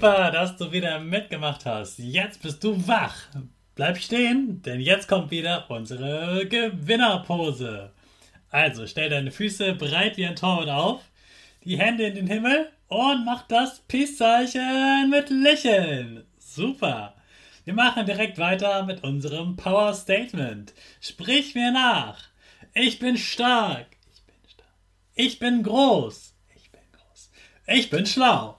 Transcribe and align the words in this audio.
Super, 0.00 0.30
dass 0.30 0.56
du 0.56 0.70
wieder 0.70 1.00
mitgemacht 1.00 1.66
hast. 1.66 1.98
Jetzt 1.98 2.40
bist 2.40 2.62
du 2.62 2.86
wach. 2.86 3.16
Bleib 3.74 3.98
stehen, 3.98 4.62
denn 4.62 4.78
jetzt 4.78 5.08
kommt 5.08 5.32
wieder 5.32 5.68
unsere 5.68 6.46
Gewinnerpose. 6.46 7.90
Also 8.48 8.86
stell 8.86 9.10
deine 9.10 9.32
Füße 9.32 9.74
breit 9.74 10.16
wie 10.16 10.24
ein 10.24 10.36
Torwart 10.36 10.68
auf, 10.68 11.02
die 11.64 11.80
Hände 11.80 12.04
in 12.04 12.14
den 12.14 12.28
Himmel 12.28 12.70
und 12.86 13.24
mach 13.24 13.48
das 13.48 13.80
Peace-Zeichen 13.88 15.10
mit 15.10 15.30
Lächeln. 15.30 16.24
Super. 16.38 17.16
Wir 17.64 17.74
machen 17.74 18.06
direkt 18.06 18.38
weiter 18.38 18.84
mit 18.84 19.02
unserem 19.02 19.56
Power 19.56 19.94
Statement. 19.94 20.74
Sprich 21.00 21.56
mir 21.56 21.72
nach. 21.72 22.20
Ich 22.72 23.00
bin 23.00 23.16
stark. 23.16 23.88
Ich 24.14 24.24
bin 24.24 24.36
stark. 24.48 24.68
Ich 25.16 25.38
bin 25.40 25.62
groß. 25.64 26.36
Ich 26.54 26.70
bin 26.70 26.82
groß. 26.92 27.30
Ich 27.66 27.90
bin 27.90 28.06
schlau. 28.06 28.58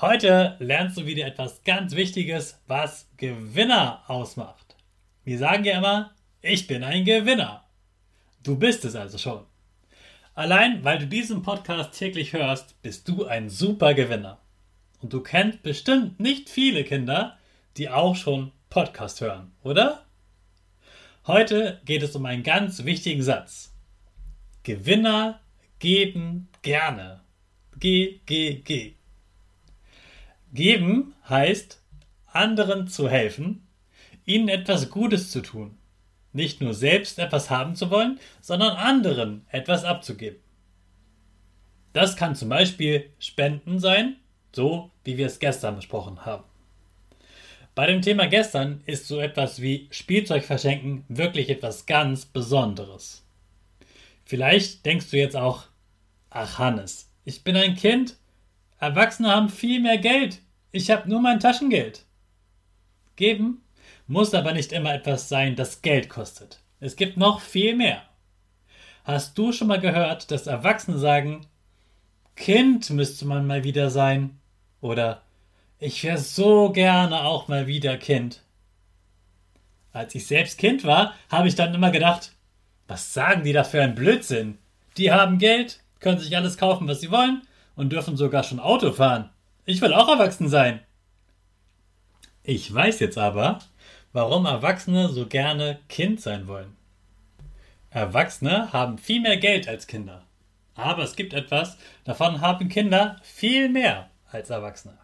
Heute 0.00 0.56
lernst 0.60 0.96
du 0.96 1.04
wieder 1.04 1.26
etwas 1.26 1.62
ganz 1.62 1.94
Wichtiges, 1.94 2.58
was 2.66 3.06
Gewinner 3.18 4.02
ausmacht. 4.06 4.74
Wir 5.24 5.36
sagen 5.36 5.64
ja 5.64 5.76
immer, 5.76 6.14
ich 6.40 6.66
bin 6.66 6.82
ein 6.82 7.04
Gewinner. 7.04 7.64
Du 8.42 8.56
bist 8.56 8.86
es 8.86 8.96
also 8.96 9.18
schon. 9.18 9.44
Allein 10.34 10.84
weil 10.84 11.00
du 11.00 11.06
diesen 11.06 11.42
Podcast 11.42 11.98
täglich 11.98 12.32
hörst, 12.32 12.80
bist 12.80 13.06
du 13.10 13.26
ein 13.26 13.50
super 13.50 13.92
Gewinner. 13.92 14.38
Und 15.02 15.12
du 15.12 15.20
kennst 15.20 15.62
bestimmt 15.62 16.18
nicht 16.18 16.48
viele 16.48 16.84
Kinder, 16.84 17.36
die 17.76 17.90
auch 17.90 18.16
schon 18.16 18.52
Podcast 18.70 19.20
hören, 19.20 19.52
oder? 19.62 20.06
Heute 21.26 21.82
geht 21.84 22.02
es 22.02 22.16
um 22.16 22.24
einen 22.24 22.42
ganz 22.42 22.86
wichtigen 22.86 23.22
Satz. 23.22 23.74
Gewinner 24.62 25.40
geben 25.78 26.48
gerne. 26.62 27.20
G, 27.78 28.20
G, 28.24 28.62
G. 28.64 28.94
Geben 30.52 31.14
heißt, 31.28 31.80
anderen 32.26 32.88
zu 32.88 33.08
helfen, 33.08 33.66
ihnen 34.24 34.48
etwas 34.48 34.90
Gutes 34.90 35.30
zu 35.30 35.40
tun. 35.42 35.76
Nicht 36.32 36.60
nur 36.60 36.74
selbst 36.74 37.18
etwas 37.18 37.50
haben 37.50 37.74
zu 37.74 37.90
wollen, 37.90 38.20
sondern 38.40 38.76
anderen 38.76 39.46
etwas 39.50 39.84
abzugeben. 39.84 40.38
Das 41.92 42.16
kann 42.16 42.36
zum 42.36 42.48
Beispiel 42.48 43.10
Spenden 43.18 43.80
sein, 43.80 44.16
so 44.52 44.90
wie 45.04 45.18
wir 45.18 45.26
es 45.26 45.40
gestern 45.40 45.76
besprochen 45.76 46.24
haben. 46.24 46.44
Bei 47.74 47.86
dem 47.86 48.02
Thema 48.02 48.26
gestern 48.26 48.82
ist 48.86 49.06
so 49.06 49.20
etwas 49.20 49.62
wie 49.62 49.88
Spielzeug 49.90 50.44
verschenken 50.44 51.04
wirklich 51.08 51.48
etwas 51.48 51.86
ganz 51.86 52.26
Besonderes. 52.26 53.24
Vielleicht 54.24 54.84
denkst 54.86 55.10
du 55.10 55.16
jetzt 55.16 55.36
auch, 55.36 55.64
ach 56.30 56.58
Hannes, 56.58 57.10
ich 57.24 57.42
bin 57.42 57.56
ein 57.56 57.74
Kind 57.74 58.16
Erwachsene 58.80 59.28
haben 59.28 59.50
viel 59.50 59.80
mehr 59.80 59.98
Geld. 59.98 60.40
Ich 60.72 60.90
habe 60.90 61.08
nur 61.08 61.20
mein 61.20 61.38
Taschengeld. 61.38 62.06
Geben 63.14 63.62
muss 64.06 64.34
aber 64.34 64.52
nicht 64.52 64.72
immer 64.72 64.94
etwas 64.94 65.28
sein, 65.28 65.54
das 65.54 65.82
Geld 65.82 66.08
kostet. 66.08 66.60
Es 66.80 66.96
gibt 66.96 67.18
noch 67.18 67.40
viel 67.40 67.76
mehr. 67.76 68.02
Hast 69.04 69.36
du 69.36 69.52
schon 69.52 69.68
mal 69.68 69.80
gehört, 69.80 70.30
dass 70.30 70.46
Erwachsene 70.46 70.98
sagen, 70.98 71.46
Kind 72.36 72.88
müsste 72.90 73.26
man 73.26 73.46
mal 73.46 73.64
wieder 73.64 73.90
sein? 73.90 74.40
Oder 74.80 75.22
ich 75.78 76.02
wäre 76.02 76.18
so 76.18 76.72
gerne 76.72 77.24
auch 77.24 77.48
mal 77.48 77.66
wieder 77.66 77.98
Kind. 77.98 78.42
Als 79.92 80.14
ich 80.14 80.26
selbst 80.26 80.58
Kind 80.58 80.84
war, 80.84 81.14
habe 81.28 81.48
ich 81.48 81.54
dann 81.54 81.74
immer 81.74 81.90
gedacht, 81.90 82.32
was 82.88 83.12
sagen 83.12 83.44
die 83.44 83.52
da 83.52 83.62
für 83.64 83.82
ein 83.82 83.94
Blödsinn? 83.94 84.56
Die 84.96 85.12
haben 85.12 85.38
Geld, 85.38 85.80
können 85.98 86.18
sich 86.18 86.34
alles 86.34 86.56
kaufen, 86.56 86.88
was 86.88 87.00
sie 87.00 87.10
wollen, 87.10 87.42
und 87.80 87.88
dürfen 87.88 88.18
sogar 88.18 88.44
schon 88.44 88.60
Auto 88.60 88.92
fahren. 88.92 89.30
Ich 89.64 89.80
will 89.80 89.94
auch 89.94 90.06
erwachsen 90.06 90.50
sein. 90.50 90.80
Ich 92.42 92.72
weiß 92.72 93.00
jetzt 93.00 93.16
aber, 93.16 93.60
warum 94.12 94.44
Erwachsene 94.44 95.08
so 95.08 95.26
gerne 95.26 95.78
Kind 95.88 96.20
sein 96.20 96.46
wollen. 96.46 96.76
Erwachsene 97.88 98.70
haben 98.74 98.98
viel 98.98 99.22
mehr 99.22 99.38
Geld 99.38 99.66
als 99.66 99.86
Kinder. 99.86 100.26
Aber 100.74 101.04
es 101.04 101.16
gibt 101.16 101.32
etwas, 101.32 101.78
davon 102.04 102.42
haben 102.42 102.68
Kinder 102.68 103.16
viel 103.22 103.70
mehr 103.70 104.10
als 104.30 104.50
Erwachsene. 104.50 104.98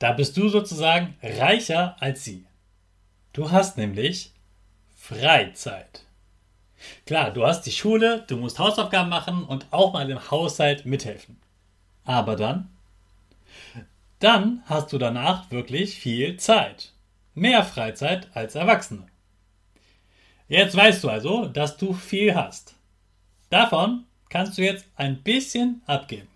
Da 0.00 0.10
bist 0.14 0.36
du 0.36 0.48
sozusagen 0.48 1.16
reicher 1.22 1.94
als 2.00 2.24
sie. 2.24 2.46
Du 3.32 3.52
hast 3.52 3.78
nämlich 3.78 4.32
Freizeit. 4.96 6.02
Klar, 7.06 7.30
du 7.32 7.46
hast 7.46 7.62
die 7.62 7.72
Schule, 7.72 8.24
du 8.26 8.36
musst 8.36 8.58
Hausaufgaben 8.58 9.08
machen 9.08 9.44
und 9.44 9.66
auch 9.70 9.92
mal 9.92 10.08
im 10.10 10.30
Haushalt 10.30 10.86
mithelfen. 10.86 11.38
Aber 12.04 12.36
dann? 12.36 12.70
Dann 14.18 14.62
hast 14.66 14.92
du 14.92 14.98
danach 14.98 15.50
wirklich 15.50 15.98
viel 15.98 16.36
Zeit. 16.38 16.92
Mehr 17.34 17.64
Freizeit 17.64 18.28
als 18.34 18.54
Erwachsene. 18.54 19.06
Jetzt 20.48 20.74
weißt 20.74 21.04
du 21.04 21.10
also, 21.10 21.46
dass 21.46 21.76
du 21.76 21.92
viel 21.92 22.34
hast. 22.34 22.74
Davon 23.50 24.04
kannst 24.28 24.58
du 24.58 24.62
jetzt 24.62 24.86
ein 24.96 25.22
bisschen 25.22 25.82
abgeben. 25.86 26.28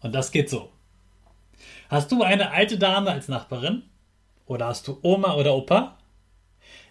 Und 0.00 0.14
das 0.14 0.32
geht 0.32 0.50
so. 0.50 0.72
Hast 1.88 2.10
du 2.10 2.22
eine 2.22 2.50
alte 2.50 2.78
Dame 2.78 3.10
als 3.10 3.28
Nachbarin? 3.28 3.82
Oder 4.46 4.66
hast 4.66 4.88
du 4.88 4.98
Oma 5.02 5.34
oder 5.34 5.54
Opa? 5.54 5.96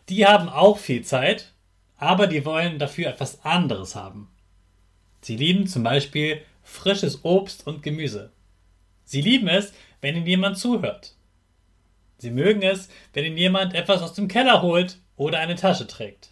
Die 0.09 0.25
haben 0.25 0.49
auch 0.49 0.77
viel 0.77 1.03
Zeit 1.03 1.51
aber 1.97 2.27
die 2.27 2.45
wollen 2.45 2.79
dafür 2.79 3.07
etwas 3.07 3.43
anderes 3.43 3.95
haben. 3.95 4.29
Sie 5.21 5.37
lieben 5.37 5.67
zum 5.67 5.83
Beispiel 5.83 6.41
frisches 6.63 7.23
Obst 7.23 7.65
und 7.65 7.83
Gemüse. 7.83 8.31
Sie 9.05 9.21
lieben 9.21 9.47
es, 9.47 9.73
wenn 10.01 10.15
ihnen 10.15 10.27
jemand 10.27 10.57
zuhört. 10.57 11.15
Sie 12.17 12.31
mögen 12.31 12.61
es, 12.61 12.89
wenn 13.13 13.25
ihnen 13.25 13.37
jemand 13.37 13.73
etwas 13.73 14.01
aus 14.01 14.13
dem 14.13 14.27
Keller 14.27 14.61
holt 14.61 14.99
oder 15.15 15.39
eine 15.39 15.55
Tasche 15.55 15.87
trägt. 15.87 16.29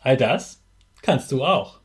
All 0.00 0.16
das 0.16 0.62
kannst 1.02 1.30
du 1.32 1.44
auch. 1.44 1.80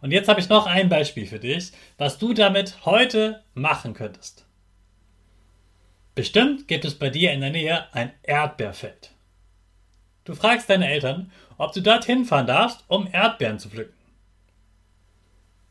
Und 0.00 0.10
jetzt 0.10 0.28
habe 0.28 0.40
ich 0.40 0.48
noch 0.48 0.66
ein 0.66 0.88
Beispiel 0.88 1.26
für 1.26 1.38
dich, 1.38 1.72
was 1.96 2.18
du 2.18 2.34
damit 2.34 2.84
heute 2.84 3.44
machen 3.54 3.94
könntest. 3.94 4.46
Bestimmt 6.14 6.68
gibt 6.68 6.84
es 6.84 6.98
bei 6.98 7.08
dir 7.08 7.32
in 7.32 7.40
der 7.40 7.50
Nähe 7.50 7.86
ein 7.94 8.12
Erdbeerfeld. 8.22 9.12
Du 10.24 10.34
fragst 10.34 10.68
deine 10.68 10.88
Eltern, 10.88 11.32
ob 11.62 11.72
du 11.72 11.80
dorthin 11.80 12.24
fahren 12.24 12.48
darfst, 12.48 12.82
um 12.88 13.08
Erdbeeren 13.12 13.60
zu 13.60 13.68
pflücken. 13.68 13.94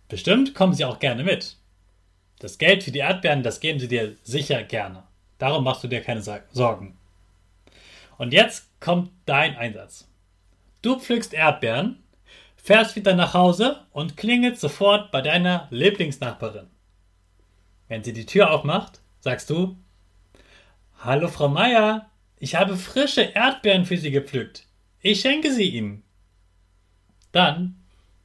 Bestimmt 0.07 0.55
kommen 0.55 0.73
sie 0.73 0.85
auch 0.85 0.99
gerne 0.99 1.25
mit. 1.25 1.57
Das 2.39 2.57
Geld 2.57 2.85
für 2.85 2.91
die 2.91 2.99
Erdbeeren, 2.99 3.43
das 3.43 3.59
geben 3.59 3.77
sie 3.77 3.89
dir 3.89 4.15
sicher 4.23 4.63
gerne. 4.63 5.03
Darum 5.37 5.65
machst 5.65 5.83
du 5.83 5.89
dir 5.89 5.99
keine 5.99 6.21
Sorgen. 6.21 6.97
Und 8.17 8.31
jetzt 8.31 8.69
kommt 8.79 9.11
dein 9.25 9.57
Einsatz. 9.57 10.07
Du 10.81 10.97
pflückst 10.97 11.33
Erdbeeren, 11.33 12.01
fährst 12.55 12.95
wieder 12.95 13.13
nach 13.13 13.33
Hause 13.33 13.81
und 13.91 14.15
klingelt 14.15 14.57
sofort 14.57 15.11
bei 15.11 15.19
deiner 15.19 15.67
Lieblingsnachbarin. 15.71 16.67
Wenn 17.89 18.01
sie 18.01 18.13
die 18.13 18.25
Tür 18.25 18.51
aufmacht, 18.51 19.01
sagst 19.19 19.49
du, 19.49 19.75
Hallo 20.99 21.27
Frau 21.27 21.49
Meier, 21.49 22.09
ich 22.37 22.55
habe 22.55 22.77
frische 22.77 23.23
Erdbeeren 23.23 23.85
für 23.85 23.97
Sie 23.97 24.11
gepflückt. 24.11 24.70
Ich 25.01 25.21
schenke 25.21 25.51
sie 25.51 25.69
Ihnen. 25.69 26.03
Dann 27.31 27.75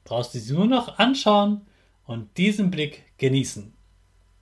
brauchst 0.05 0.35
du 0.35 0.39
sie 0.39 0.53
nur 0.53 0.67
noch 0.67 0.99
anschauen 0.99 1.67
und 2.05 2.37
diesen 2.37 2.71
Blick 2.71 3.05
genießen. 3.19 3.73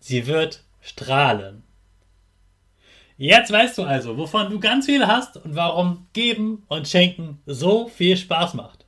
Sie 0.00 0.26
wird 0.26 0.64
strahlen. 0.80 1.62
Jetzt 3.16 3.52
weißt 3.52 3.78
du 3.78 3.84
also, 3.84 4.18
wovon 4.18 4.50
du 4.50 4.58
ganz 4.58 4.86
viel 4.86 5.06
hast 5.06 5.36
und 5.36 5.54
warum 5.54 6.08
Geben 6.12 6.64
und 6.66 6.88
Schenken 6.88 7.40
so 7.46 7.86
viel 7.86 8.16
Spaß 8.16 8.54
macht. 8.54 8.84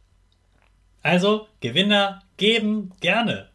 Also, 1.02 1.46
Gewinner, 1.60 2.22
geben 2.36 2.92
gerne. 3.00 3.48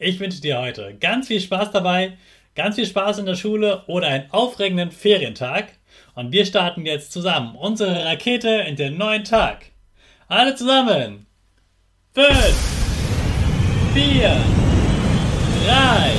Ich 0.00 0.18
wünsche 0.18 0.40
dir 0.40 0.58
heute 0.58 0.96
ganz 0.98 1.28
viel 1.28 1.40
Spaß 1.40 1.70
dabei, 1.70 2.18
ganz 2.56 2.74
viel 2.74 2.86
Spaß 2.86 3.18
in 3.18 3.26
der 3.26 3.36
Schule 3.36 3.84
oder 3.86 4.08
einen 4.08 4.30
aufregenden 4.32 4.90
Ferientag. 4.90 5.77
Und 6.18 6.32
wir 6.32 6.44
starten 6.44 6.84
jetzt 6.84 7.12
zusammen 7.12 7.54
unsere 7.54 8.04
Rakete 8.04 8.48
in 8.66 8.74
den 8.74 8.98
neuen 8.98 9.22
Tag. 9.22 9.66
Alle 10.26 10.56
zusammen. 10.56 11.26
5, 12.12 12.34
4, 13.94 14.28
3, 15.64 16.10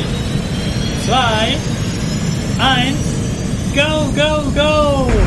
2, 1.05 1.57
1, 2.61 2.97
go, 3.75 4.09
go, 4.15 4.49
go! 4.55 5.18